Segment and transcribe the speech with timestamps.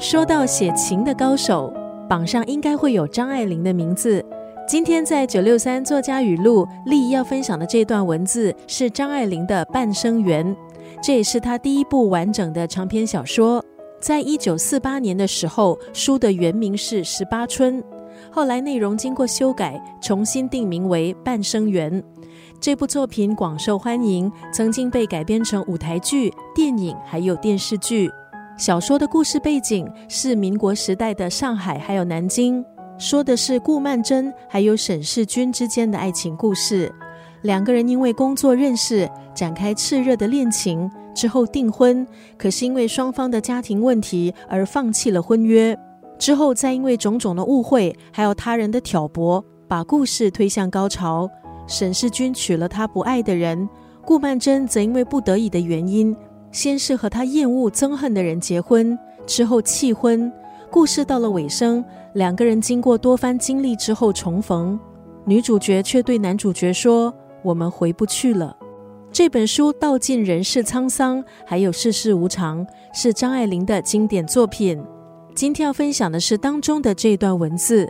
[0.00, 1.70] 说到写情的高手，
[2.08, 4.24] 榜上应该会有张爱玲的名字。
[4.66, 10.56] 今天在九六三作家语录，丽要分享的这段文字是张爱玲的《半生缘》，
[11.02, 13.62] 这也是她第一部完整的长篇小说。
[14.00, 17.82] 在一九四八年的时候，书的原名是《十八春》，
[18.30, 21.92] 后来内容经过修改，重新定名为《半生缘》。
[22.58, 28.10] 这部作品广受欢迎，曾经被改编成舞台剧、电影还有电视剧。
[28.60, 32.62] 小说的故事背景是民国时代的上海，还有南京，
[32.98, 36.94] 说的是顾曼桢还有沈世钧之间的爱情故事。
[37.40, 42.06] 两个人因为工作认识，展开炽热的恋情，之后订婚。
[42.36, 45.74] 可是因为双方的家庭问题而放弃了婚约。
[46.18, 51.26] 之后再因为种种的误会，还有他人的挑拨，把故事推向高潮。
[51.66, 53.66] 沈世钧娶了他不爱的人，
[54.04, 56.14] 顾曼桢则因为不得已的原因。
[56.52, 60.32] 先是和他厌恶、憎恨的人结婚，之后弃婚。
[60.70, 61.84] 故事到了尾声，
[62.14, 64.78] 两个人经过多番经历之后重逢，
[65.24, 67.12] 女主角却对男主角说
[67.42, 68.56] ：“我们回不去了。”
[69.12, 74.80] 这本书道尽人世沧桑，还有世事无常，是张爱玲的经典作品。
[75.34, 77.88] 今天要分享的是当中的这段文字：“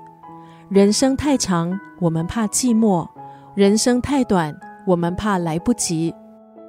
[0.71, 3.07] 人生太长，我们怕寂寞；
[3.55, 4.55] 人生太短，
[4.87, 6.15] 我们怕来不及。”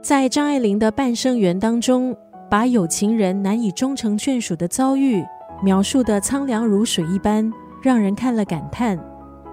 [0.02, 2.16] 在张爱玲的半生缘当中，
[2.50, 5.24] 把有情人难以终成眷属的遭遇
[5.64, 9.00] 描述的苍凉如水一般，让人看了感叹。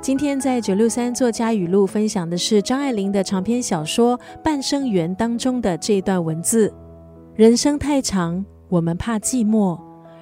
[0.01, 6.73] 今天在九六三作家语录分享的是张爱玲的长篇小说《半生缘》当中的这段文字：
[7.35, 9.79] 人生太长，我们怕寂寞；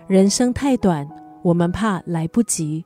[0.08, 1.08] 人生太短，
[1.44, 2.84] 我们怕来不及。